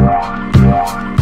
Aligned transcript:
yeah 0.00 1.19